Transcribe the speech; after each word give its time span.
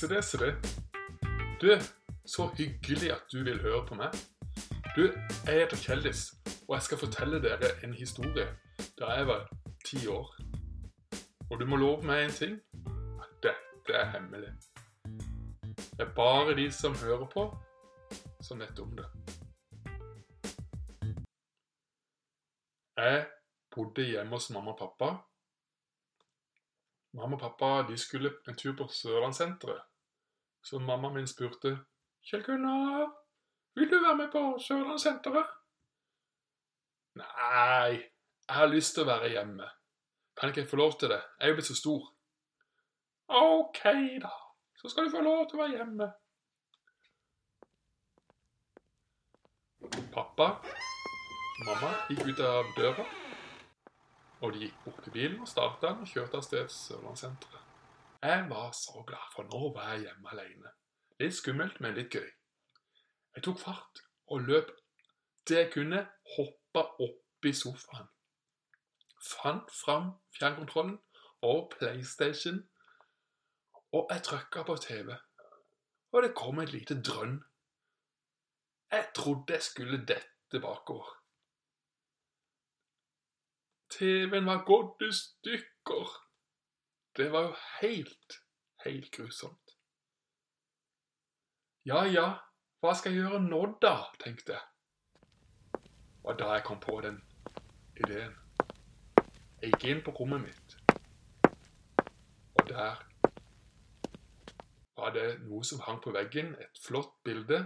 Se 0.00 0.08
det, 0.08 0.22
se 0.24 0.38
det. 0.38 0.54
Du, 1.60 1.78
så 2.24 2.46
hyggelig 2.56 3.12
at 3.12 3.22
du 3.32 3.42
vil 3.44 3.58
høre 3.60 3.82
på 3.86 3.94
meg. 3.98 4.14
Du, 4.96 5.02
jeg 5.44 5.58
heter 5.58 5.76
Kjeldis, 5.76 6.22
og 6.68 6.78
jeg 6.78 6.86
skal 6.86 7.00
fortelle 7.02 7.40
dere 7.44 7.68
en 7.84 7.92
historie 7.92 8.46
da 8.96 9.10
jeg 9.12 9.26
var 9.28 9.42
ti 9.84 10.00
år. 10.08 10.30
Og 11.50 11.60
du 11.60 11.66
må 11.68 11.76
love 11.76 12.06
meg 12.08 12.24
en 12.24 12.32
ting. 12.32 12.54
At 13.20 13.34
dette 13.44 13.98
er 13.98 14.08
hemmelig. 14.14 14.54
Det 15.76 16.06
er 16.06 16.14
bare 16.16 16.56
de 16.56 16.64
som 16.72 16.96
hører 17.02 17.28
på, 17.34 17.44
som 18.40 18.64
vet 18.64 18.80
om 18.80 18.96
det. 18.96 19.10
Jeg 22.96 23.26
bodde 23.76 24.08
hjemme 24.08 24.32
hos 24.32 24.48
mamma 24.50 24.72
og 24.72 24.80
pappa. 24.80 25.12
Mamma 27.20 27.36
og 27.36 27.44
pappa 27.44 27.92
de 27.92 28.00
skulle 28.00 28.32
en 28.48 28.56
tur 28.56 28.72
på 28.80 28.88
Sørlandssenteret. 28.88 29.89
Så 30.62 30.78
mamma 30.78 31.08
min 31.12 31.26
spurte 31.26 31.78
Kjell 32.22 32.42
Gunnar, 32.44 33.08
vil 33.74 33.90
du 33.90 33.96
være 34.02 34.16
med 34.16 34.28
på 34.32 34.42
Sørlandssenteret? 34.60 35.46
Nei, 37.16 37.96
jeg 38.46 38.56
har 38.56 38.68
lyst 38.70 38.94
til 38.94 39.04
å 39.04 39.10
være 39.10 39.30
hjemme. 39.32 39.66
Kan 40.36 40.52
ikke 40.52 40.64
jeg 40.64 40.70
få 40.70 40.80
lov 40.80 40.98
til 41.00 41.12
det? 41.12 41.20
Jeg 41.38 41.46
er 41.46 41.52
jo 41.52 41.58
blitt 41.58 41.70
så 41.70 41.76
stor. 41.78 42.10
Ok, 43.40 43.82
da. 44.22 44.34
Så 44.80 44.88
skal 44.88 45.06
du 45.06 45.14
få 45.14 45.22
lov 45.24 45.46
til 45.48 45.58
å 45.58 45.62
være 45.62 45.80
hjemme. 45.80 46.10
Pappa 50.14 50.50
og 50.60 51.66
mamma 51.66 51.90
gikk 52.08 52.30
ut 52.30 52.44
av 52.44 52.70
døra, 52.76 53.04
og 54.40 54.54
de 54.54 54.66
gikk 54.66 54.84
bort 54.84 55.02
til 55.04 55.16
bilen 55.16 55.40
og 55.44 55.50
starta 55.50 55.90
den 55.90 56.04
og 56.04 56.14
kjørte 56.14 56.40
av 56.40 56.46
sted 56.46 56.72
Sørlandssenteret. 56.74 57.69
Jeg 58.22 58.46
var 58.50 58.72
så 58.72 59.04
glad, 59.06 59.26
for 59.34 59.42
nå 59.48 59.72
var 59.74 59.92
jeg 59.92 60.00
hjemme 60.06 60.32
alene. 60.34 60.72
Litt 61.20 61.34
skummelt, 61.38 61.80
men 61.80 61.94
litt 61.96 62.12
gøy. 62.12 62.28
Jeg 63.36 63.44
tok 63.46 63.60
fart 63.62 64.02
og 64.28 64.44
løp 64.48 64.72
det 65.48 65.56
jeg 65.56 65.70
kunne, 65.72 66.02
hoppa 66.36 66.82
opp 67.06 67.48
i 67.48 67.52
sofaen. 67.56 68.10
Fant 69.24 69.72
fram 69.72 70.12
fjernkontrollen 70.36 70.98
og 71.48 71.72
PlayStation, 71.72 72.60
og 73.96 74.12
jeg 74.12 74.22
trykka 74.28 74.66
på 74.68 74.76
TV. 74.84 75.14
Og 76.12 76.22
det 76.22 76.34
kom 76.36 76.60
et 76.60 76.72
lite 76.74 77.00
drønn. 77.00 77.38
Jeg 78.92 79.10
trodde 79.16 79.56
jeg 79.56 79.62
skulle 79.62 80.04
dette 80.06 80.60
bakover. 80.60 81.16
TV-en 83.90 84.46
var 84.46 84.66
gått 84.66 85.06
i 85.06 85.10
stykker. 85.14 86.18
Det 87.20 87.32
var 87.32 87.42
jo 87.42 87.54
helt, 87.80 88.32
helt 88.84 89.10
grusomt. 89.12 89.72
Ja, 91.84 92.04
ja, 92.08 92.28
hva 92.80 92.94
skal 92.96 93.12
jeg 93.12 93.26
gjøre 93.26 93.40
nå 93.44 93.58
da, 93.82 93.92
tenkte 94.22 94.54
jeg. 94.56 95.82
Og 96.24 96.38
da 96.40 96.54
jeg 96.54 96.64
kom 96.64 96.80
på 96.80 96.94
den 97.04 97.18
ideen. 98.00 98.32
Jeg 99.60 99.74
gikk 99.74 99.84
inn 99.90 100.00
på 100.06 100.14
rommet 100.16 100.40
mitt, 100.46 100.76
og 102.56 102.64
der 102.70 103.02
var 104.96 105.12
det 105.12 105.26
noe 105.42 105.60
som 105.68 105.84
hang 105.84 106.00
på 106.00 106.14
veggen, 106.16 106.54
et 106.56 106.80
flott 106.86 107.12
bilde. 107.28 107.60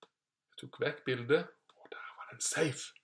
Jeg 0.00 0.62
tok 0.64 0.80
vekk 0.86 1.04
bildet, 1.04 1.52
og 1.76 1.92
der 1.92 2.16
var 2.16 2.32
det 2.32 2.38
en 2.38 2.48
safe 2.48 2.96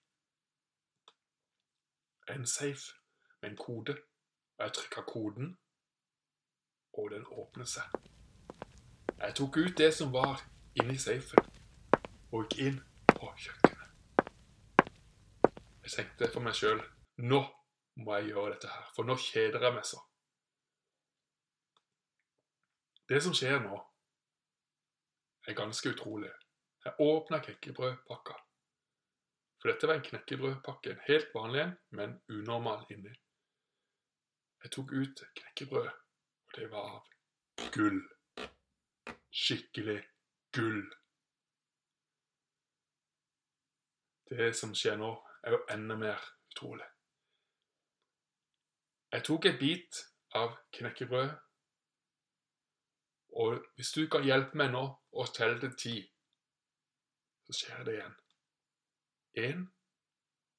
en 2.28 2.46
safe 2.46 2.96
med 3.42 3.50
en 3.50 3.56
kode. 3.56 3.96
Jeg 4.58 4.72
trykka 4.72 5.02
koden, 5.02 5.56
og 6.92 7.10
den 7.10 7.26
åpnet 7.26 7.68
seg. 7.68 7.96
Jeg 9.18 9.34
tok 9.36 9.56
ut 9.56 9.78
det 9.78 9.90
som 9.94 10.12
var 10.12 10.40
inni 10.80 10.96
safen, 11.00 11.44
og 12.32 12.46
gikk 12.46 12.62
inn 12.66 12.78
på 13.12 13.28
kjøkkenet. 13.44 14.22
Jeg 15.84 15.92
tenkte 15.92 16.30
for 16.32 16.44
meg 16.44 16.56
sjøl 16.56 16.80
nå 17.16 17.42
må 18.00 18.16
jeg 18.16 18.32
gjøre 18.32 18.54
dette 18.54 18.68
her, 18.68 18.88
for 18.96 19.08
nå 19.08 19.16
kjeder 19.20 19.62
jeg 19.68 19.76
meg 19.76 19.86
så. 19.88 20.00
Det 23.08 23.20
som 23.22 23.36
skjer 23.36 23.60
nå, 23.62 23.78
er 25.46 25.56
ganske 25.56 25.92
utrolig. 25.92 26.32
Jeg 26.84 27.00
åpna 27.00 27.38
knekkebrødpakka. 27.44 28.34
For 29.60 29.70
dette 29.70 29.88
var 29.88 30.00
en 30.00 30.08
knekkebrødpakke, 30.08 30.92
en 30.96 31.04
helt 31.06 31.30
vanlig 31.34 31.62
en, 31.62 31.76
men 31.98 32.18
unormal 32.28 32.84
inni. 32.92 33.14
Jeg 34.66 34.72
tok 34.72 34.92
ut 34.92 35.20
knekkebrød, 35.36 35.88
og 36.46 36.54
det 36.56 36.70
var 36.70 36.86
av 36.96 37.68
gull. 37.74 38.00
Skikkelig 39.30 40.00
gull. 40.52 40.80
Det 44.30 44.48
som 44.58 44.72
skjer 44.74 44.96
nå, 44.98 45.10
er 45.46 45.54
jo 45.54 45.60
enda 45.70 45.94
mer 46.00 46.24
utrolig. 46.50 46.88
Jeg 49.12 49.24
tok 49.28 49.46
en 49.46 49.60
bit 49.60 50.00
av 50.34 50.56
knekkebrød, 50.74 51.30
og 53.38 53.62
hvis 53.76 53.94
du 53.94 54.08
kan 54.10 54.26
hjelpe 54.26 54.58
meg 54.58 54.74
nå 54.74 54.82
å 55.12 55.28
telle 55.36 55.60
til 55.62 55.78
ti, 55.84 55.94
så 57.46 57.58
skjer 57.60 57.86
det 57.86 57.94
igjen. 58.00 58.18
Én, 59.46 59.64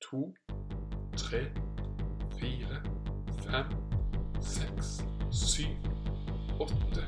to, 0.07 0.23
tre, 1.19 1.43
fire, 2.39 2.81
fem, 3.43 3.86
seks, 4.41 5.03
syv, 5.31 5.77
åtte, 6.59 7.03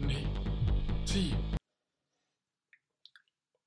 ni, 0.00 0.26
ti. 1.06 1.34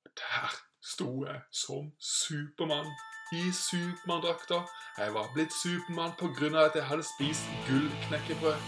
Der 0.04 0.50
sto 0.82 1.24
jeg 1.24 1.40
som 1.52 1.92
Supermann 1.98 2.90
i 3.32 3.52
Supermann-drakta. 3.52 4.62
Jeg 4.98 5.14
var 5.14 5.30
blitt 5.34 5.52
Supermann 5.52 6.12
pga. 6.18 6.64
at 6.64 6.74
jeg 6.74 6.84
hadde 6.84 7.02
spist 7.02 7.48
gullknekkebrød. 7.68 8.60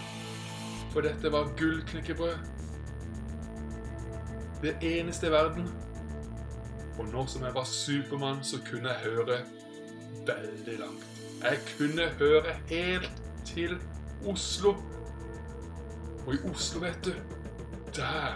For 0.91 1.01
dette 1.01 1.31
var 1.31 1.53
gullknekkebrød. 1.57 2.37
Det 4.61 4.77
eneste 4.81 5.27
i 5.27 5.31
verden 5.31 5.67
og 7.01 7.07
nå 7.07 7.25
som 7.27 7.43
jeg 7.43 7.55
var 7.55 7.63
Supermann, 7.65 8.43
så 8.43 8.59
kunne 8.71 8.89
jeg 8.89 9.11
høre 9.11 9.39
veldig 10.27 10.77
langt. 10.79 11.05
Jeg 11.41 11.59
kunne 11.77 12.09
høre 12.19 12.53
helt 12.69 13.11
til 13.45 13.79
Oslo. 14.27 14.69
Og 16.27 16.33
i 16.33 16.37
Oslo, 16.51 16.79
vet 16.79 17.05
du, 17.05 17.11
der 17.95 18.33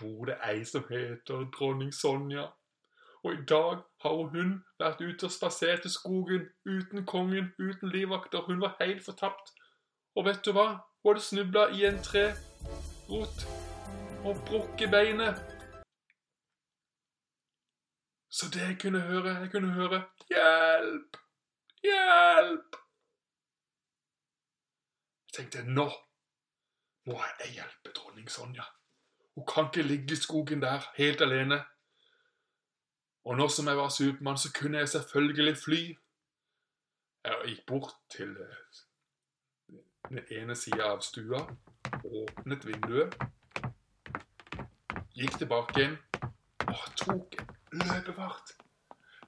bor 0.00 0.24
det 0.24 0.36
ei 0.48 0.64
som 0.64 0.84
heter 0.90 1.46
dronning 1.58 1.94
Sonja. 1.94 2.46
Og 3.24 3.32
i 3.32 3.44
dag 3.48 3.80
har 4.02 4.14
hun 4.32 4.52
vært 4.78 5.00
ute 5.00 5.28
og 5.28 5.32
spasert 5.32 5.84
i 5.84 5.92
skogen 5.92 6.46
uten 6.64 7.06
kongen, 7.06 7.52
uten 7.58 7.88
livvakter. 7.88 8.40
Hun 8.40 8.60
var 8.60 8.76
helt 8.80 9.04
fortapt. 9.04 9.52
Og 10.16 10.24
vet 10.24 10.44
du 10.44 10.52
hva? 10.52 10.68
Hun 11.02 11.12
hadde 11.12 11.24
snubla 11.24 11.66
i 11.76 11.84
en 11.88 12.02
trerot 12.04 13.46
og 14.24 14.36
brukket 14.48 14.90
beinet. 14.90 15.40
Så 18.30 18.46
det 18.54 18.60
jeg 18.60 18.78
kunne 18.80 19.00
høre, 19.00 19.34
jeg 19.40 19.50
kunne 19.50 19.72
høre 19.72 20.02
Hjelp! 20.28 21.16
Hjelp! 21.82 22.76
Jeg 25.30 25.44
tenkte 25.44 25.62
nå 25.62 25.86
må 27.06 27.18
jeg 27.40 27.52
hjelpe 27.54 27.92
dronning 27.94 28.30
Sonja. 28.30 28.64
Hun 29.34 29.46
kan 29.46 29.68
ikke 29.70 29.86
ligge 29.86 30.12
i 30.12 30.16
skogen 30.18 30.62
der 30.62 30.84
helt 30.96 31.20
alene. 31.20 31.60
Og 33.24 33.36
nå 33.36 33.46
som 33.48 33.68
jeg 33.68 33.76
var 33.76 33.88
Supermann, 33.88 34.38
så 34.38 34.52
kunne 34.52 34.78
jeg 34.78 34.88
selvfølgelig 34.88 35.56
fly. 35.56 35.80
Jeg 37.24 37.36
gikk 37.46 37.66
bort 37.66 37.94
til 38.10 38.36
eh, 38.42 39.78
den 40.08 40.24
ene 40.30 40.56
sida 40.56 40.90
av 40.90 41.04
stua, 41.04 41.44
åpnet 42.04 42.66
vinduet, 42.66 43.14
gikk 45.14 45.36
tilbake 45.38 45.84
inn 45.84 45.96
og 46.64 46.86
tok 46.96 47.36
løpefart. 47.76 48.56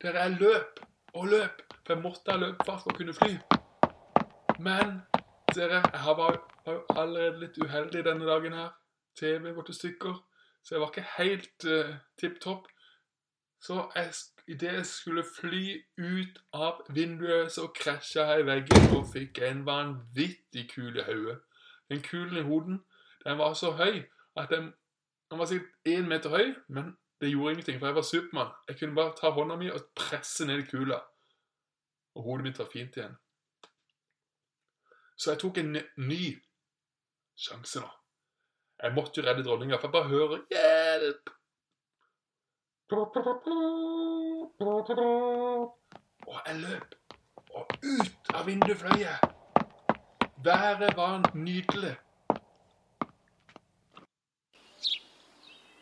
Der 0.02 0.16
er 0.18 0.34
løp 0.34 0.80
og 1.12 1.28
løp, 1.28 1.62
for 1.84 1.94
jeg 1.94 2.02
måtte 2.02 2.32
ha 2.32 2.40
løpefart 2.40 2.82
for 2.82 2.94
å 2.94 2.96
kunne 2.96 3.14
fly. 3.14 3.36
Men 4.58 5.02
dere, 5.54 5.82
jeg 5.92 6.16
var, 6.16 6.38
jo 6.66 6.84
allerede 6.88 7.40
litt 7.40 7.58
uheldig 7.58 8.04
denne 8.04 8.28
dagen 8.28 8.52
her. 8.56 8.70
TV 9.18 9.52
ble 9.52 9.64
i 9.68 9.74
stykker, 9.76 10.14
så 10.64 10.74
jeg 10.74 10.80
var 10.80 10.92
ikke 10.92 11.08
helt 11.16 11.66
uh, 11.68 11.94
tipp 12.20 12.38
topp. 12.40 12.68
Så 13.62 13.84
idet 14.48 14.72
jeg 14.72 14.86
skulle 14.86 15.24
fly 15.36 15.82
ut 15.98 16.40
av 16.52 16.80
vinduet, 16.90 17.52
så 17.52 17.68
krasja 17.74 18.24
jeg 18.32 18.42
i 18.42 18.46
veggen 18.48 18.96
og 18.96 19.06
fikk 19.12 19.38
en 19.46 19.66
vanvittig 19.66 20.66
kul 20.72 20.96
i 20.98 21.04
hodet. 21.06 21.38
Den 21.90 22.02
kulen 22.02 22.40
i 22.40 22.46
hoden, 22.48 22.80
den 23.24 23.38
var 23.38 23.54
så 23.54 23.70
høy 23.78 24.02
at 24.36 24.50
den, 24.50 24.72
den 25.30 25.38
var 25.38 25.46
sikkert 25.46 25.88
én 25.88 26.08
meter 26.08 26.30
høy, 26.30 26.54
men 26.68 26.96
det 27.20 27.30
gjorde 27.30 27.52
ingenting, 27.52 27.78
for 27.78 27.86
jeg 27.86 27.94
var 27.94 28.02
Supermann. 28.02 28.54
Jeg 28.68 28.78
kunne 28.78 28.94
bare 28.94 29.14
ta 29.20 29.30
hånda 29.30 29.56
mi 29.56 29.70
og 29.70 29.84
presse 29.94 30.46
ned 30.46 30.64
kula. 30.66 30.98
Og 32.14 32.22
hodet 32.22 32.48
mitt 32.48 32.58
var 32.58 32.70
fint 32.72 32.96
igjen. 32.96 33.14
Så 35.22 35.30
jeg 35.30 35.38
tok 35.38 35.58
en 35.60 35.76
ny 36.02 36.24
sjanse 37.38 37.78
nå. 37.78 37.88
Jeg 38.82 38.94
måtte 38.96 39.20
jo 39.20 39.26
redde 39.26 39.44
dronninga, 39.46 39.76
for 39.78 39.86
jeg 39.86 39.92
bare 39.92 40.08
hører 40.08 40.38
'hjelp'. 40.50 41.28
Og 46.26 46.40
jeg 46.46 46.56
løp, 46.60 46.94
og 47.54 47.66
ut 47.82 48.34
av 48.34 48.46
vinduet 48.46 48.78
fløy 48.80 48.98
jeg. 48.98 49.18
Været 50.44 50.96
var 50.96 51.30
nydelig. 51.34 51.96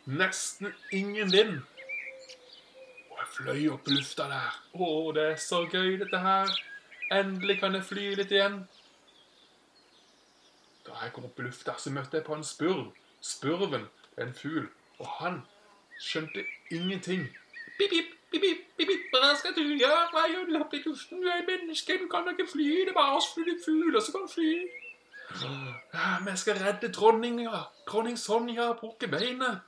Nesten 0.05 0.73
ingen 0.91 1.31
vind. 1.31 1.55
Og 3.09 3.17
jeg 3.17 3.27
fløy 3.37 3.69
opp 3.73 3.87
i 3.87 3.97
lufta 3.97 4.29
der. 4.29 4.61
Å, 4.73 5.11
det 5.17 5.25
er 5.31 5.35
så 5.35 5.65
gøy, 5.65 5.97
dette 6.03 6.19
her. 6.19 6.53
Endelig 7.11 7.59
kan 7.59 7.73
jeg 7.73 7.89
fly 7.89 8.05
litt 8.21 8.37
igjen. 8.37 8.61
Jeg 11.01 11.13
kom 11.13 11.25
opp 11.25 11.39
i 11.39 11.45
lufta, 11.47 11.73
så 11.77 11.89
møtte 11.89 12.19
jeg 12.19 12.25
på 12.25 12.35
en 12.37 12.43
spurv. 12.45 12.91
Spurven 13.21 13.87
er 14.17 14.27
en 14.27 14.33
fugl, 14.37 14.67
og 14.99 15.07
han 15.19 15.39
skjønte 16.01 16.43
ingenting. 16.71 17.23
Pip, 17.77 17.89
pip, 17.89 18.11
pip, 18.31 18.43
pip, 18.43 18.67
pip. 18.77 19.07
Hva 19.13 19.31
skal 19.37 19.55
du 19.55 19.63
gjøre? 19.63 20.03
Hva 20.13 20.27
gjør 20.29 20.45
du 20.49 20.59
oppe 20.59 20.77
i 20.77 20.83
luften? 20.85 21.23
Du 21.23 21.29
er 21.29 21.41
menneske, 21.47 21.97
du 22.01 22.05
kan 22.11 22.29
ikke 22.29 22.47
fly. 22.51 22.67
Det 22.85 22.93
er 22.93 22.97
bare 22.97 23.17
oss 23.17 23.31
fugler 23.33 23.99
som 23.99 24.19
kan 24.19 24.29
fly. 24.29 24.51
Ja, 25.93 26.19
men 26.19 26.33
jeg 26.33 26.37
skal 26.43 26.61
redde 26.61 26.91
dronninga. 26.93 27.63
Dronning 27.87 28.19
Sonja 28.19 28.71
brukker 28.77 29.09
beinet. 29.11 29.61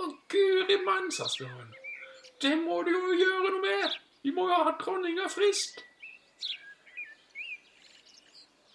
Å, 0.00 0.08
guri 0.32 0.78
mann, 0.86 1.10
sa 1.12 1.28
spurven. 1.28 1.74
Det 2.40 2.56
må 2.60 2.80
du 2.86 2.92
jo 2.94 3.16
gjøre 3.20 3.50
noe 3.50 3.64
med. 3.64 3.98
Vi 4.24 4.32
må 4.36 4.46
jo 4.48 4.62
ha 4.64 4.72
dronninga 4.80 5.28
frisk. 5.32 5.82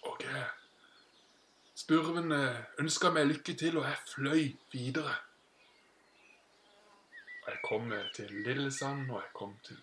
Ok. 0.06 0.22
Spurven 1.86 2.32
ønska 2.82 3.12
meg 3.14 3.28
lykke 3.28 3.52
til, 3.54 3.76
og 3.78 3.84
jeg 3.86 3.98
fløy 4.10 4.40
videre. 4.72 5.12
Jeg 7.46 7.60
kom 7.62 7.92
til 8.16 8.32
Lillesand, 8.42 9.04
og 9.10 9.20
jeg 9.20 9.30
kom 9.38 9.52
til 9.68 9.78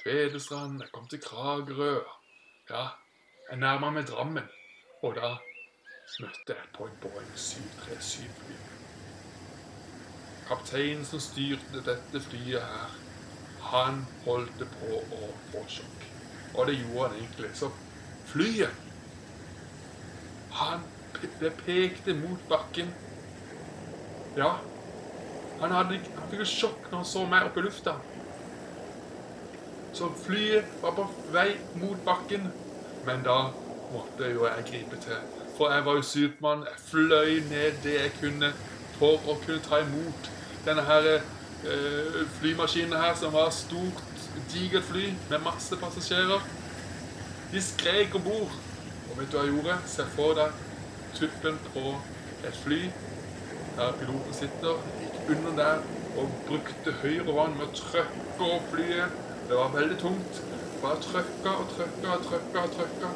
Tvedestrand, 0.00 0.80
jeg 0.82 0.90
kom 0.90 1.06
til 1.06 1.22
Kragerø. 1.22 2.00
Ja, 2.70 2.82
jeg 3.50 3.60
nærma 3.62 3.92
meg 3.94 4.08
Drammen, 4.10 4.50
og 5.02 5.14
da 5.20 5.30
møtte 6.24 6.58
jeg 6.58 6.66
på 6.74 6.90
en 6.90 6.98
Boeing 7.06 7.30
737-fly. 7.44 8.58
Kapteinen 10.50 11.06
som 11.06 11.22
styrte 11.22 11.86
dette 11.86 12.26
flyet 12.26 12.66
her, 12.66 13.00
han 13.70 14.02
holdt 14.26 14.66
på 14.74 15.02
å 15.06 15.32
få 15.52 15.66
sjokk. 15.78 16.06
Og 16.56 16.66
det 16.66 16.80
gjorde 16.82 17.08
han 17.12 17.18
egentlig. 17.22 17.54
Så 17.54 17.70
flyet 18.26 18.86
Han 20.58 20.82
det 21.40 21.52
pekte 21.64 22.14
mot 22.14 22.48
bakken. 22.48 22.90
Ja, 24.36 24.52
han, 25.60 25.72
hadde, 25.74 25.98
han 26.14 26.30
fikk 26.30 26.44
jo 26.44 26.46
sjokk 26.46 26.84
når 26.90 27.00
han 27.00 27.08
så 27.10 27.24
meg 27.26 27.48
oppe 27.48 27.62
i 27.62 27.66
lufta. 27.66 27.96
Så 29.98 30.10
flyet 30.22 30.68
var 30.82 30.94
på 30.94 31.06
vei 31.34 31.48
mot 31.80 31.98
bakken. 32.06 32.46
Men 33.06 33.24
da 33.26 33.38
måtte 33.90 34.30
jo 34.30 34.46
jeg 34.46 34.66
gripe 34.68 35.00
til. 35.02 35.18
For 35.56 35.74
jeg 35.74 35.84
var 35.84 35.98
jo 35.98 36.04
Supermann. 36.06 36.66
Jeg 36.68 36.84
fløy 36.90 37.40
ned 37.50 37.80
det 37.82 37.96
jeg 37.96 38.14
kunne 38.20 38.52
for 38.98 39.18
å 39.26 39.34
kunne 39.42 39.64
ta 39.64 39.80
imot 39.82 40.30
denne 40.66 40.84
her 40.86 41.08
øh, 41.16 42.22
flymaskinen 42.38 42.98
her, 42.98 43.14
som 43.18 43.32
var 43.32 43.50
stort, 43.54 44.02
digert 44.52 44.86
fly 44.86 45.08
med 45.30 45.42
masse 45.42 45.76
passasjerer. 45.80 46.46
De 47.50 47.62
skrek 47.62 48.14
om 48.14 48.22
bord. 48.22 48.54
Og 49.08 49.18
vet 49.18 49.30
du 49.32 49.38
hva 49.38 49.46
jeg 49.46 49.56
gjorde? 49.56 49.78
Se 49.90 50.06
for 50.14 50.38
deg 50.38 50.67
tuppen 51.14 51.60
på 51.72 51.94
et 52.48 52.56
fly 52.64 52.82
der 53.78 53.92
piloten 53.92 54.34
sitter, 54.34 54.78
gikk 54.98 55.36
under 55.36 55.52
der 55.56 55.82
og 56.18 56.30
brukte 56.48 56.92
høyre 57.02 57.34
hånd 57.36 57.52
med 57.60 57.68
å 57.68 57.74
trykke 57.78 58.46
opp 58.56 58.72
flyet. 58.72 59.18
Det 59.48 59.58
var 59.58 59.70
veldig 59.74 59.98
tungt. 60.02 60.40
Bare 60.82 60.98
trykka 61.04 61.52
og 61.60 61.70
trykka 61.76 62.16
og 62.16 62.24
trykka 62.26 62.64
og 62.64 62.74
trykka. 62.74 63.10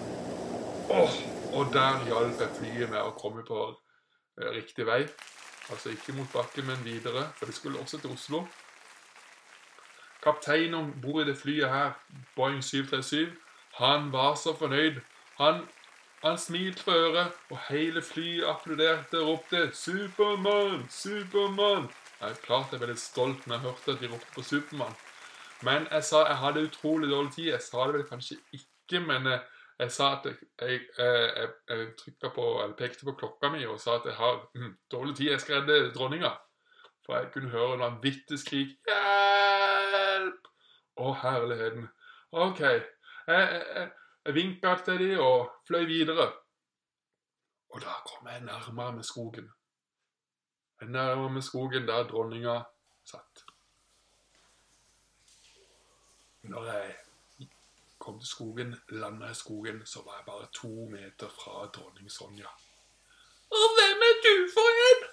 Åh, 0.98 1.16
og 1.58 1.74
der 1.74 2.06
hjalp 2.06 2.44
jeg 2.44 2.54
flyet 2.60 2.92
med 2.94 3.00
å 3.02 3.14
komme 3.18 3.42
på 3.48 3.64
riktig 4.54 4.86
vei. 4.86 5.00
Altså 5.70 5.90
ikke 5.90 6.14
mot 6.14 6.30
bakken, 6.32 6.68
men 6.70 6.86
videre, 6.86 7.26
for 7.38 7.50
det 7.50 7.58
skulle 7.58 7.82
også 7.82 7.98
til 7.98 8.14
Oslo. 8.14 8.44
Kapteinen 10.22 10.78
om 10.78 10.94
bord 11.02 11.24
i 11.24 11.30
det 11.32 11.38
flyet 11.42 11.70
her, 11.74 11.96
Boeing 12.36 12.62
737, 12.62 13.34
han 13.82 14.12
var 14.12 14.38
så 14.38 14.54
fornøyd. 14.54 15.02
Han 15.42 15.64
han 16.22 16.38
smilte 16.38 16.84
på 16.84 16.90
øret, 16.90 17.32
og 17.50 17.58
hele 17.68 18.02
flyet 18.02 18.44
applauderte 18.46 19.20
og 19.20 19.28
ropte 19.28 19.70
'Supermann! 19.72 20.86
Supermann!' 20.90 21.90
Jeg 22.20 22.30
er 22.30 22.34
klart 22.34 22.72
jeg 22.72 22.80
ble 22.80 22.92
litt 22.92 23.00
stolt 23.02 23.46
når 23.46 23.54
jeg 23.56 23.62
hørte 23.62 23.92
at 23.92 24.00
de 24.00 24.10
ropte 24.12 24.34
på 24.34 24.42
Supermann. 24.42 24.94
Men 25.62 25.88
jeg 25.90 26.04
sa 26.04 26.20
jeg 26.26 26.36
hadde 26.38 26.62
utrolig 26.68 27.10
dårlig 27.10 27.32
tid. 27.32 27.48
Jeg 27.50 27.62
sa 27.62 27.86
det 27.86 27.94
vel 27.94 28.06
kanskje 28.06 28.36
ikke, 28.52 29.00
men 29.00 29.26
jeg, 29.26 29.40
jeg 29.78 29.92
sa 29.92 30.12
at 30.12 30.28
jeg, 30.30 30.36
jeg, 30.60 30.80
jeg, 30.98 31.48
jeg 31.68 32.30
på, 32.34 32.46
eller 32.62 32.76
pekte 32.78 33.04
på 33.04 33.16
klokka 33.18 33.50
mi 33.50 33.66
og 33.66 33.80
sa 33.80 33.96
at 33.98 34.06
jeg 34.06 34.14
har 34.14 34.38
mm, 34.54 34.76
dårlig 34.92 35.16
tid. 35.16 35.30
Jeg 35.30 35.40
skal 35.40 35.60
redde 35.60 35.90
dronninga. 35.94 36.30
For 37.06 37.18
jeg 37.18 37.32
kunne 37.34 37.50
høre 37.50 37.74
en 37.74 37.86
vanvittig 37.86 38.38
skrik 38.38 38.78
'Hjelp!' 38.86 40.50
Å, 41.02 41.12
herligheten. 41.24 41.88
OK. 42.32 42.60
Jeg, 42.60 42.84
jeg, 43.26 43.90
jeg 44.24 44.34
vinka 44.34 44.74
til 44.84 44.98
dem 44.98 45.20
og 45.20 45.50
fløy 45.66 45.84
videre. 45.86 46.32
Og 47.72 47.80
da 47.80 47.94
kom 48.06 48.28
jeg 48.28 48.40
nærmere 48.40 48.92
med 48.92 49.02
skogen. 49.02 49.52
Jeg 50.80 50.88
nærmere 50.88 51.30
med 51.30 51.42
skogen 51.42 51.88
der 51.88 52.08
dronninga 52.08 52.60
satt. 53.04 53.44
Når 56.42 56.64
jeg 56.72 56.96
kom 57.98 58.18
til 58.20 58.28
skogen, 58.28 58.74
landa 58.88 59.30
i 59.30 59.34
skogen, 59.34 59.86
så 59.86 60.02
var 60.04 60.16
jeg 60.16 60.24
bare 60.26 60.46
to 60.52 60.88
meter 60.90 61.28
fra 61.28 61.66
dronning 61.66 62.10
Sonja. 62.10 62.50
Og 63.50 63.68
hvem 63.76 64.02
er 64.08 64.16
du 64.24 64.34
for 64.54 64.80
en? 64.88 65.04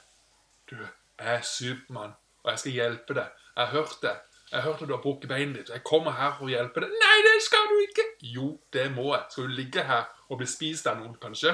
Du, 0.71 0.75
jeg 1.19 1.35
er 1.35 1.41
Supermann, 1.41 2.13
og 2.43 2.51
jeg 2.51 2.59
skal 2.59 2.71
hjelpe 2.71 3.13
deg. 3.13 3.29
Jeg 3.55 3.67
har 3.67 3.71
hørt 3.71 3.95
det. 4.01 4.15
Jeg 4.51 4.65
hørte 4.65 4.85
du 4.89 4.95
har 4.95 5.01
brukket 5.01 5.29
beinet 5.29 5.57
ditt. 5.59 5.69
Jeg 5.69 5.83
kommer 5.85 6.15
her 6.17 6.31
for 6.37 6.47
å 6.47 6.49
hjelpe 6.49 6.81
deg. 6.81 6.93
Nei, 7.03 7.17
det 7.25 7.35
skal 7.45 7.67
du 7.69 7.75
ikke! 7.83 8.05
Jo, 8.25 8.47
det 8.73 8.87
må 8.95 9.11
jeg. 9.13 9.25
Skal 9.29 9.49
du 9.49 9.57
ligge 9.59 9.83
her 9.85 10.07
og 10.29 10.39
bli 10.41 10.47
spist 10.49 10.89
av 10.89 10.97
noen, 10.97 11.13
kanskje? 11.21 11.53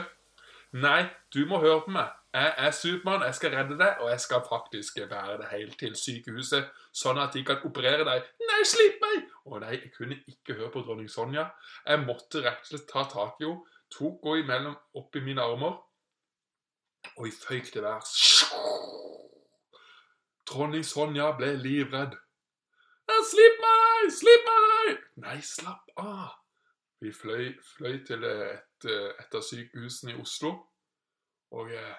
Nei, 0.80 1.06
du 1.32 1.42
må 1.50 1.60
høre 1.64 1.82
på 1.84 1.92
meg. 1.96 2.14
Jeg 2.36 2.54
er 2.68 2.72
Supermann, 2.76 3.24
jeg 3.24 3.36
skal 3.38 3.54
redde 3.56 3.78
deg, 3.80 4.00
og 4.04 4.10
jeg 4.12 4.20
skal 4.20 4.42
faktisk 4.48 4.98
bære 5.12 5.38
deg 5.40 5.52
helt 5.54 5.78
til 5.80 5.94
sykehuset, 5.96 6.72
sånn 6.92 7.20
at 7.24 7.36
de 7.36 7.44
kan 7.48 7.62
operere 7.68 8.04
deg. 8.08 8.26
Nei, 8.44 8.58
slipp 8.68 9.00
meg! 9.04 9.30
Å 9.48 9.62
nei, 9.64 9.78
jeg 9.78 9.92
kunne 9.96 10.18
ikke 10.32 10.58
høre 10.58 10.72
på 10.74 10.84
dronning 10.84 11.12
Sonja. 11.12 11.46
Jeg 11.88 12.04
måtte 12.04 12.44
rett 12.44 12.64
og 12.64 12.72
slett 12.72 12.90
ta 12.92 13.06
tak 13.12 13.40
i 13.40 13.48
henne, 13.48 13.64
tok 13.96 14.28
henne 14.28 14.44
imellom 14.44 14.76
oppi 15.00 15.24
mine 15.24 15.44
armer, 15.44 15.78
og 17.16 17.28
i 17.28 17.32
føyk 17.32 17.72
til 17.72 17.86
værs. 17.86 18.18
Dronning 20.52 20.84
Sonja 20.84 21.32
ble 21.40 21.56
livredd. 21.60 22.20
Slipp 23.26 23.62
meg! 23.62 24.10
Slipp 24.14 24.50
meg! 24.50 24.98
Nei, 25.24 25.38
slapp 25.42 25.92
av. 26.02 26.34
Vi 27.02 27.12
fløy, 27.14 27.52
fløy 27.76 28.00
til 28.08 28.24
et, 28.28 28.86
et, 28.86 29.36
av 29.36 29.44
sykehusene 29.46 30.14
i 30.14 30.20
Oslo. 30.22 30.52
Og 31.56 31.72
eh, 31.74 31.96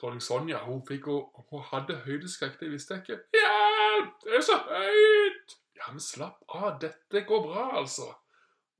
dronning 0.00 0.22
Sonja 0.22 0.62
hun, 0.66 0.82
fikk, 0.88 1.08
hun 1.50 1.64
hadde 1.70 2.00
høydeskrekk, 2.06 2.58
det 2.60 2.70
visste 2.72 2.98
jeg 2.98 3.04
ikke. 3.04 3.20
Hjelp! 3.38 4.14
Det 4.24 4.36
er 4.38 4.46
så 4.46 4.58
høyt! 4.68 5.56
Ja, 5.78 5.90
men 5.90 6.02
slapp 6.02 6.42
av. 6.48 6.76
Dette 6.82 7.24
går 7.28 7.46
bra, 7.46 7.66
altså. 7.80 8.10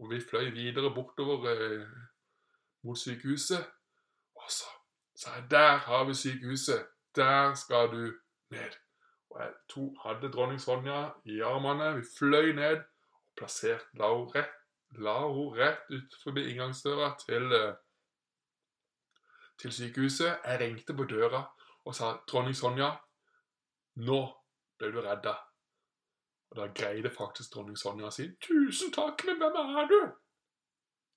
Og 0.03 0.11
vi 0.11 0.21
fløy 0.23 0.51
videre 0.55 0.93
bortover 0.95 1.49
eh, 1.53 1.99
mot 2.87 2.99
sykehuset. 2.99 3.67
Og 4.39 4.51
så 4.51 4.71
sa 5.19 5.37
jeg 5.39 5.51
der 5.51 5.83
har 5.87 6.07
vi 6.11 6.15
sykehuset. 6.19 6.89
Der 7.17 7.55
skal 7.55 7.91
du 7.93 8.03
ned. 8.51 8.82
Og 9.33 9.41
jeg 9.41 9.53
to, 9.69 9.97
hadde 10.05 10.33
dronning 10.33 10.61
Sonja 10.61 10.99
i 11.25 11.41
armene. 11.41 11.95
Vi 11.97 12.03
fløy 12.19 12.53
ned 12.53 12.83
og 12.83 13.39
plasserte 13.41 13.97
La 13.97 14.11
henne 14.13 14.35
rett, 14.35 14.59
la 15.01 15.15
hun 15.25 15.55
rett 15.57 15.89
ut 15.89 16.17
forbi 16.25 16.45
inngangsdøra 16.51 17.15
til, 17.23 17.53
eh, 17.57 17.75
til 19.59 19.73
sykehuset. 19.73 20.45
Jeg 20.45 20.61
ringte 20.61 20.95
på 20.95 21.05
døra 21.05 21.47
og 21.85 21.95
sa 21.95 22.13
'Dronning 22.27 22.57
Sonja, 22.57 22.91
nå 23.97 24.21
ble 24.79 24.93
du 24.93 25.01
redda'. 25.01 25.39
Og 26.51 26.57
Da 26.57 26.67
greide 26.67 27.11
faktisk 27.11 27.55
dronning 27.55 27.79
Sonja 27.79 28.07
å 28.07 28.13
si 28.13 28.29
'Tusen 28.29 28.93
takk, 28.93 29.25
men 29.25 29.37
hvem 29.37 29.57
er 29.57 29.87
du?' 29.89 30.13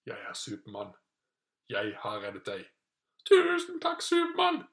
'Jeg 0.05 0.19
er 0.29 0.33
Supermann. 0.33 0.93
Jeg 1.69 1.97
har 1.99 2.19
reddet 2.19 2.45
deg.' 2.45 2.71
'Tusen 3.25 3.81
takk, 3.81 4.01
Supermann.' 4.01 4.67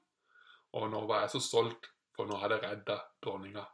Og 0.73 0.91
nå 0.91 1.07
var 1.07 1.21
jeg 1.21 1.31
så 1.31 1.41
stolt 1.41 1.93
for 2.17 2.29
nå 2.29 2.39
hadde 2.41 2.59
jeg 2.61 2.71
redda 2.71 2.99
dronninga. 3.25 3.65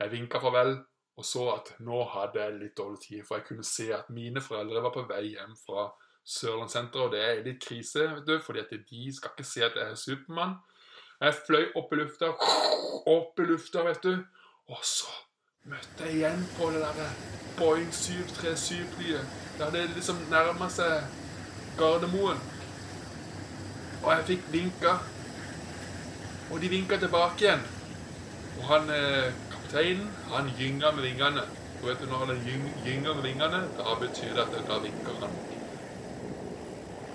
Jeg 0.00 0.12
vinka 0.12 0.40
farvel 0.42 0.76
og 1.16 1.24
så 1.24 1.46
at 1.54 1.70
nå 1.84 2.02
hadde 2.12 2.42
jeg 2.42 2.56
litt 2.60 2.76
dårlig 2.76 3.00
tid, 3.00 3.22
for 3.24 3.38
jeg 3.38 3.46
kunne 3.48 3.64
se 3.64 3.86
at 3.96 4.10
mine 4.12 4.40
foreldre 4.44 4.82
var 4.84 4.92
på 4.92 5.06
vei 5.08 5.22
hjem 5.30 5.54
fra 5.56 5.88
Sørlandssenteret, 6.26 7.04
og 7.06 7.12
det 7.14 7.22
er 7.24 7.44
litt 7.46 7.62
krise, 7.62 8.08
vet 8.16 8.26
du, 8.26 8.34
fordi 8.42 8.60
at 8.64 8.74
de 8.90 9.12
skal 9.14 9.32
ikke 9.32 9.46
se 9.46 9.62
at 9.64 9.78
jeg 9.78 9.92
er 9.94 10.00
Supermann. 10.00 10.58
Jeg 11.20 11.38
fløy 11.46 11.70
opp 11.80 11.94
i 11.94 12.00
lufta, 12.02 12.32
opp 13.08 13.40
i 13.40 13.46
lufta, 13.48 13.84
vet 13.86 14.02
du. 14.04 14.12
Og 14.68 14.82
så 14.84 15.08
møtte 15.70 16.04
jeg 16.04 16.18
igjen 16.18 16.42
på 16.58 16.68
det 16.74 16.82
derre 16.82 17.06
Boeing 17.56 17.88
737-flyet. 17.94 19.36
Det 19.56 19.84
liksom 19.94 20.18
nærma 20.28 20.68
seg 20.68 21.06
Gardermoen. 21.78 22.42
Og 24.02 24.10
jeg 24.12 24.26
fikk 24.34 24.50
vinka. 24.52 24.98
Og 26.50 26.60
de 26.60 26.68
vinka 26.68 26.96
tilbake 26.96 27.44
igjen. 27.44 27.62
Og 28.58 28.64
han 28.70 28.90
eh, 28.90 29.32
kapteinen, 29.52 30.10
han 30.32 30.50
gynga 30.58 30.90
med 30.94 31.02
vingene. 31.02 31.42
Og 31.80 31.88
vet 31.88 32.00
du, 32.00 32.06
når 32.06 32.24
han 32.24 32.42
gyng, 32.46 32.66
gynger 32.84 33.14
med 33.14 33.22
vingene, 33.22 33.60
da 33.78 33.94
betyr 34.00 34.34
det 34.36 34.44
at 34.46 34.68
da 34.68 34.78
vinker 34.84 35.18
han. 35.20 35.34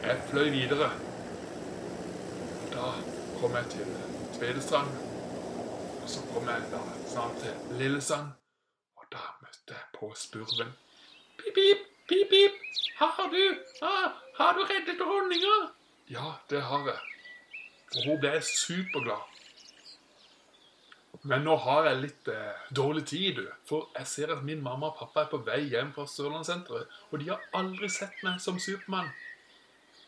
Jeg 0.04 0.22
fløy 0.30 0.50
videre. 0.50 0.90
Da 2.74 2.92
kom 3.40 3.56
jeg 3.56 3.66
til 3.74 3.96
Tvedestrand. 4.38 4.92
Og 6.04 6.10
så 6.10 6.24
kom 6.34 6.50
jeg 6.50 6.68
da 6.72 6.82
snart 7.12 7.38
til 7.44 7.78
Lillesand. 7.80 8.34
Og 8.98 9.06
da 9.12 9.24
møtte 9.42 9.78
jeg 9.78 9.86
på 10.00 10.12
spurven. 10.16 10.74
Pip, 11.38 11.56
pip, 11.56 11.88
pip, 12.10 12.28
pip. 12.34 12.60
Har 12.98 13.30
du, 13.32 13.44
har, 13.82 14.12
har 14.38 14.54
du 14.54 14.66
reddet 14.74 15.00
dronninga? 15.00 15.56
Ja, 16.10 16.34
det 16.50 16.62
har 16.62 16.86
jeg. 16.86 17.11
Og 17.98 18.06
hun 18.08 18.20
ble 18.22 18.38
superglad. 18.46 19.28
Men 21.28 21.44
nå 21.46 21.54
har 21.66 21.86
jeg 21.90 22.00
litt 22.02 22.30
eh, 22.34 22.62
dårlig 22.74 23.04
tid, 23.12 23.42
du. 23.42 23.50
For 23.70 23.92
jeg 23.98 24.10
ser 24.10 24.32
at 24.34 24.46
min 24.48 24.64
mamma 24.64 24.90
og 24.90 24.98
pappa 24.98 25.26
er 25.26 25.30
på 25.30 25.42
vei 25.46 25.60
hjem 25.70 25.92
fra 25.94 26.08
Sørlandssenteret. 26.10 26.90
Og 27.12 27.22
de 27.22 27.30
har 27.30 27.44
aldri 27.58 27.92
sett 27.94 28.24
meg 28.26 28.40
som 28.42 28.58
Supermann. 28.60 29.12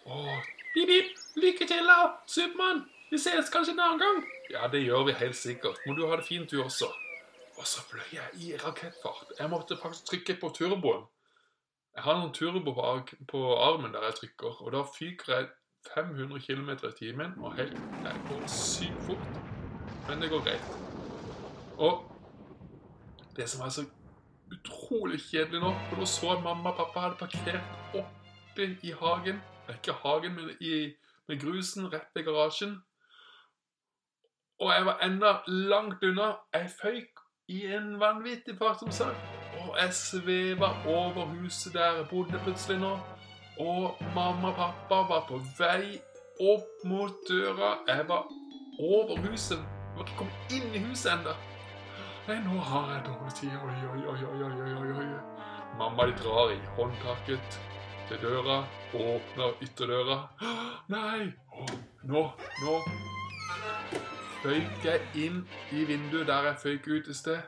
Åh, 0.09 0.49
pip, 0.73 0.89
pip. 0.89 1.13
Lykke 1.37 1.67
til, 1.69 1.85
da, 1.91 1.99
Supermann. 2.25 2.85
Vi 3.11 3.19
ses 3.21 3.51
kanskje 3.53 3.75
en 3.75 3.83
annen 3.83 4.01
gang. 4.01 4.23
Ja, 4.49 4.67
det 4.73 4.81
gjør 4.81 5.05
vi 5.11 5.19
helt 5.19 5.37
sikkert. 5.37 5.83
Må 5.85 5.93
du 5.93 6.07
ha 6.09 6.17
det 6.17 6.25
fint, 6.25 6.49
du 6.49 6.63
også. 6.63 6.89
Og 7.59 7.67
så 7.69 7.83
fløy 7.85 8.15
jeg 8.15 8.39
i 8.41 8.55
rakettfart. 8.57 9.35
Jeg 9.37 9.51
måtte 9.51 9.77
faktisk 9.77 10.07
trykke 10.09 10.39
på 10.41 10.49
turboen. 10.57 11.03
Jeg 11.93 12.07
har 12.07 12.17
noen 12.17 12.33
turbo 12.33 12.73
på 13.29 13.41
armen 13.61 13.93
der 13.93 14.07
jeg 14.07 14.17
trykker, 14.23 14.63
og 14.65 14.73
da 14.73 14.81
fyker 14.95 15.33
jeg 15.35 15.51
500 15.95 16.39
km 16.39 16.69
i 16.69 16.91
timen, 16.99 17.33
og 17.37 17.55
helt, 17.55 17.73
det 18.03 18.15
går 18.29 18.47
sykt 18.47 19.03
fort. 19.07 19.27
Men 20.09 20.21
det 20.21 20.29
går 20.29 20.43
greit. 20.43 20.71
Og 21.77 22.11
det 23.35 23.49
som 23.49 23.65
er 23.65 23.69
så 23.69 23.85
utrolig 24.51 25.19
kjedelig 25.21 25.61
nå, 25.61 25.73
for 25.89 25.99
nå 25.99 26.05
så 26.05 26.33
jeg 26.33 26.43
mamma 26.43 26.71
og 26.73 26.77
pappa 26.77 27.05
hadde 27.07 27.19
parkert 27.19 27.97
oppe 27.99 28.67
i 28.83 28.91
hagen, 28.99 29.41
ikke 29.69 29.95
hagen, 30.03 30.35
men 30.35 30.51
i, 30.61 30.93
med 31.27 31.39
grusen 31.41 31.93
rett 31.93 32.09
ved 32.15 32.25
garasjen. 32.27 32.77
Og 34.59 34.73
jeg 34.73 34.85
var 34.85 34.99
enda 35.03 35.31
langt 35.47 36.03
unna. 36.03 36.33
Jeg 36.53 36.69
føyk 36.81 37.23
i 37.47 37.65
en 37.65 37.99
vanvittig 37.99 38.57
fart, 38.57 38.79
som 38.79 38.91
sagt. 38.91 39.17
Og 39.63 39.77
jeg 39.79 39.93
sveva 39.93 40.69
over 40.87 41.25
huset 41.25 41.73
der 41.73 41.97
jeg 41.97 42.07
bodde 42.09 42.39
plutselig 42.43 42.79
nå. 42.79 42.97
Og 43.59 43.97
mamma 44.15 44.49
og 44.49 44.55
pappa 44.55 45.01
var 45.09 45.25
på 45.29 45.37
vei 45.57 45.99
opp 46.41 46.85
mot 46.89 47.13
døra. 47.29 47.75
Jeg 47.87 48.07
var 48.09 48.25
over 48.79 49.19
huset. 49.27 49.59
Jeg 49.59 49.97
var 49.97 50.07
ikke 50.07 50.17
kommet 50.17 50.55
inn 50.57 50.73
i 50.73 50.81
huset 50.87 51.11
ennå. 51.13 51.35
Nei, 52.27 52.39
nå 52.47 52.59
har 52.69 52.89
jeg 52.93 53.05
dårlig 53.05 53.33
tid. 53.37 53.53
Oi, 53.59 53.77
oi, 53.93 54.01
oi, 54.13 54.19
oi, 54.31 54.43
oi, 54.47 54.73
oi, 54.81 54.91
oi. 55.03 55.07
Mamma 55.77 56.05
de 56.09 56.17
drar 56.17 56.53
i 56.53 56.59
håndtaket 56.77 57.59
til 58.07 58.21
døra, 58.21 58.63
åpner 58.93 59.57
ytterdøra. 59.63 60.19
Nei! 60.93 61.31
Nå, 62.03 62.23
nå 62.63 62.77
føyk 64.43 64.83
jeg 64.83 65.01
inn 65.15 65.43
i 65.71 65.85
vinduet 65.87 66.27
der 66.27 66.49
jeg 66.49 66.59
føyk 66.63 66.87
ut 66.87 67.09
i 67.11 67.15
sted. 67.15 67.43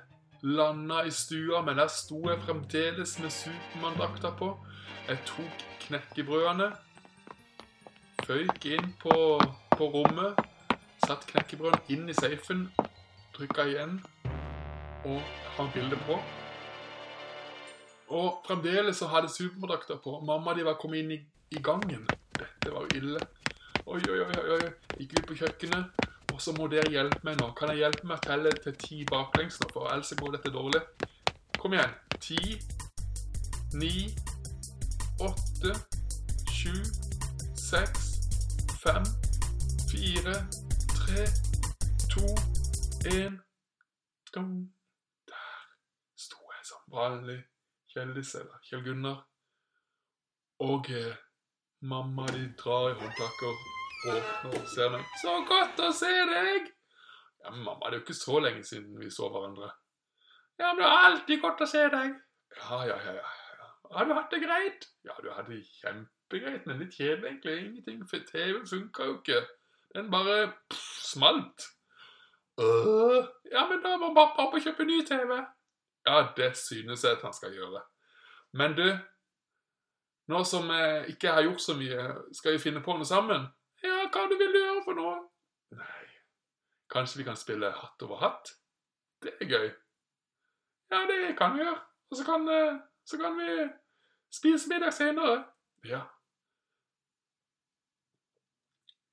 Landa 0.45 1.01
i 1.03 1.11
stua, 1.11 1.61
men 1.65 1.79
der 1.81 1.89
sto 1.91 2.21
jeg 2.29 2.39
fremdeles 2.45 3.17
med 3.19 3.33
Supermann-drakta 3.33 4.31
på. 4.39 4.53
Jeg 5.05 5.19
tok 5.25 5.63
knekkebrødene, 5.83 6.71
føyk 8.25 8.65
inn 8.73 8.87
på, 8.97 9.13
på 9.77 9.89
rommet, 9.93 10.39
satt 11.05 11.27
knekkebrødene 11.29 11.93
inn 11.93 12.09
i 12.09 12.15
safen, 12.17 12.63
trykka 13.35 13.67
igjen 13.69 13.99
og 15.05 15.21
hang 15.59 15.69
bildet 15.75 16.01
på. 16.07 16.17
Og 18.17 18.41
fremdeles 18.47 18.97
så 18.97 19.11
hadde 19.13 19.29
Supermann-drakta 19.29 19.99
på. 20.01 20.17
Mamma 20.25 20.57
de 20.57 20.65
var 20.65 20.81
kommet 20.81 21.03
inn 21.03 21.13
i, 21.13 21.21
i 21.53 21.61
gangen. 21.61 22.09
Dette 22.33 22.73
var 22.73 22.89
jo 22.89 22.97
ille. 23.03 23.21
Oi, 23.85 24.01
oi, 24.09 24.19
oi, 24.25 24.43
oi. 24.57 24.61
Gikk 24.97 25.19
ut 25.19 25.29
på 25.29 25.41
kjøkkenet. 25.43 26.05
Og 26.33 26.41
så 26.41 26.53
må 26.57 26.65
dere 26.71 26.89
hjelpe 26.89 27.21
meg 27.29 27.37
nå. 27.37 27.53
Kan 27.53 27.69
jeg 27.75 27.85
hjelpe 27.85 28.09
meg 28.09 28.17
å 28.17 28.25
telle 28.25 28.57
til 28.57 28.73
ti 28.81 29.03
baklengs 29.09 29.61
nå, 29.61 29.69
for 29.69 29.93
ellers 29.93 30.17
går 30.17 30.39
dette 30.39 30.53
dårlig. 30.53 30.81
Kom 31.61 31.77
igjen. 31.77 31.93
Ti, 32.17 32.39
ni, 33.77 33.93
åtte, 35.19 35.71
sju, 36.51 36.75
seks, 37.55 38.03
fem, 38.83 39.03
fire, 39.91 40.35
tre, 40.97 41.23
to, 42.11 42.25
én. 43.05 43.39
Der 44.35 45.51
sto 46.15 46.37
jeg 46.55 46.65
som 46.65 46.81
vanlig. 46.91 47.43
Kjeldis 47.87 48.35
eller 48.35 48.59
Kjell 48.67 48.83
Gunnar. 48.83 49.21
Og 50.59 50.89
eh, 50.91 51.15
mamma 51.81 52.27
de 52.27 52.49
drar 52.59 52.89
i 52.89 52.97
håndtaker 52.99 53.55
åpner 54.11 54.59
og 54.59 54.67
ser 54.67 54.91
meg. 54.91 55.05
'Så 55.21 55.37
godt 55.47 55.79
å 55.79 55.91
se 55.95 56.11
deg!' 56.31 56.67
Ja, 57.43 57.51
men 57.51 57.63
mamma, 57.63 57.89
det 57.89 57.95
er 57.95 57.99
jo 58.01 58.05
ikke 58.05 58.19
så 58.19 58.39
lenge 58.39 58.63
siden 58.63 58.99
vi 58.99 59.09
så 59.09 59.29
hverandre. 59.29 59.71
Ja, 60.59 60.73
men 60.73 60.83
det 60.83 60.91
er 60.91 61.07
alltid 61.07 61.41
godt 61.41 61.61
å 61.61 61.67
se 61.69 61.87
deg. 61.95 62.15
Ja, 62.59 62.83
ja, 62.89 62.99
ja. 63.07 63.17
ja. 63.21 63.44
Har 63.91 64.05
du 64.05 64.13
hatt 64.13 64.31
det 64.31 64.41
greit? 64.43 64.87
Ja, 65.03 65.15
du 65.23 65.29
hadde 65.31 65.55
det 65.55 65.65
kjempegreit, 65.81 66.65
men 66.65 66.79
litt 66.81 66.95
kjedelig 66.97 67.29
egentlig. 67.29 67.55
Ingenting, 67.65 68.03
for 68.09 68.25
TV 68.29 68.61
funka 68.69 69.09
jo 69.09 69.17
ikke. 69.19 69.41
Den 69.95 70.11
bare 70.11 70.53
pff, 70.69 70.85
smalt. 71.11 71.67
Øh, 72.59 73.27
ja, 73.51 73.67
men 73.69 73.81
da 73.83 73.97
må 73.99 74.13
pappa 74.15 74.47
opp 74.47 74.55
og 74.55 74.63
kjøpe 74.63 74.87
ny 74.87 75.01
TV. 75.07 75.35
Ja, 76.07 76.21
det 76.37 76.55
synes 76.57 77.03
jeg 77.03 77.17
at 77.17 77.23
han 77.23 77.33
skal 77.33 77.53
gjøre. 77.55 77.81
Men 78.53 78.75
du, 78.77 78.85
nå 80.31 80.43
som 80.43 80.69
jeg 80.71 81.15
ikke 81.15 81.33
har 81.35 81.43
gjort 81.43 81.61
så 81.61 81.75
mye, 81.77 82.05
skal 82.33 82.55
vi 82.55 82.61
finne 82.63 82.83
på 82.83 82.95
noe 82.95 83.07
sammen? 83.07 83.47
Ja, 83.83 84.05
hva 84.11 84.27
du 84.29 84.37
vil 84.39 84.53
du 84.53 84.59
gjøre 84.61 84.83
for 84.85 84.99
noe? 84.99 85.15
Nei, 85.75 86.05
kanskje 86.93 87.19
vi 87.21 87.27
kan 87.27 87.39
spille 87.39 87.73
hatt 87.75 88.05
over 88.07 88.21
hatt? 88.23 88.53
Det 89.23 89.35
er 89.41 89.51
gøy. 89.51 89.67
Ja, 90.93 91.03
det 91.09 91.35
kan 91.37 91.55
vi 91.55 91.63
gjøre. 91.65 91.79
Og 92.11 92.17
så 92.17 92.25
kan, 92.27 92.47
eh, 92.47 92.77
så 93.05 93.17
kan 93.17 93.37
vi 93.37 93.69
spise 94.33 94.69
middag 94.69 94.93
senere. 94.93 95.45
Ja. 95.85 96.01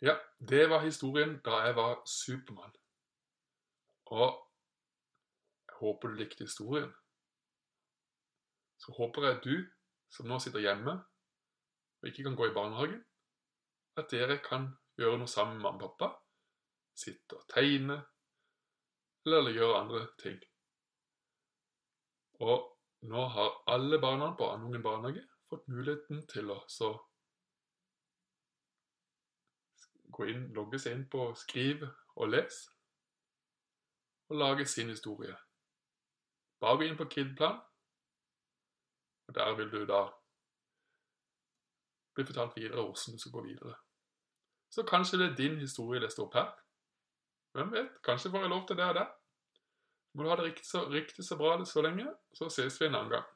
Ja, 0.03 0.17
det 0.49 0.71
var 0.71 0.85
historien 0.85 1.39
da 1.45 1.61
jeg 1.67 1.77
var 1.77 2.03
Supermann. 2.07 2.73
Og 4.05 4.49
jeg 5.69 5.77
håper 5.81 6.09
du 6.09 6.15
likte 6.15 6.45
historien. 6.45 6.91
Så 8.79 8.93
håper 8.93 9.23
jeg 9.23 9.45
du, 9.45 9.55
som 10.11 10.27
nå 10.27 10.39
sitter 10.43 10.65
hjemme 10.65 10.99
og 12.03 12.09
ikke 12.09 12.23
kan 12.27 12.37
gå 12.37 12.49
i 12.49 12.55
barnehagen, 12.55 13.05
at 13.97 14.11
dere 14.11 14.41
kan 14.43 14.73
gjøre 14.99 15.21
noe 15.21 15.31
sammen 15.31 15.61
med 15.61 15.63
mamma 15.63 15.87
og 15.87 15.93
pappa. 15.93 16.09
Sitte 16.99 17.39
og 17.39 17.47
tegne, 17.49 18.01
eller 19.27 19.55
gjøre 19.55 19.79
andre 19.79 20.01
ting. 20.19 20.41
Og 22.43 22.72
nå 23.03 23.25
har 23.35 23.63
alle 23.67 23.99
barna 24.01 24.35
på 24.39 24.51
Andungen 24.51 24.83
barnehage 24.83 25.25
fått 25.51 25.69
muligheten 25.69 26.23
til 26.31 26.51
å 26.55 26.61
så 26.71 26.93
gå 30.13 30.29
inn, 30.29 30.49
logge 30.55 30.79
seg 30.79 30.97
inn 30.97 31.05
på 31.11 31.31
Skriv 31.37 31.83
og 31.87 32.29
les, 32.29 32.59
og 34.29 34.37
lage 34.37 34.67
sin 34.69 34.93
historie. 34.93 35.35
Bare 36.61 36.79
gå 36.79 36.89
inn 36.89 36.99
på 36.99 37.09
Kidplan, 37.11 37.61
og 39.29 39.35
der 39.35 39.55
vil 39.59 39.73
du 39.73 39.81
da 39.89 40.03
bli 42.15 42.27
fortalt 42.29 42.57
videre 42.57 42.85
hvordan 42.85 43.17
du 43.17 43.23
skal 43.23 43.33
gå 43.33 43.47
videre. 43.49 43.75
Så 44.73 44.85
kanskje 44.89 45.19
det 45.19 45.31
er 45.31 45.41
din 45.41 45.59
historie 45.61 46.01
det 46.01 46.13
står 46.13 46.29
opp 46.29 46.37
her. 46.39 46.53
Hvem 47.57 47.73
vet? 47.73 47.99
Kanskje 48.05 48.31
får 48.31 48.47
jeg 48.47 48.53
lov 48.53 48.67
til 48.67 48.77
det 48.77 48.85
og 48.85 48.95
det. 49.01 49.09
Må 50.13 50.25
du 50.25 50.29
ha 50.29 50.37
det 50.37 50.51
riktig 50.51 50.67
så, 50.69 50.85
riktig 50.93 51.25
så 51.25 51.39
bra 51.41 51.55
så 51.65 51.85
lenge, 51.85 52.11
så 52.37 52.51
ses 52.53 52.81
vi 52.81 52.89
en 52.89 52.99
annen 52.99 53.15
gang. 53.15 53.29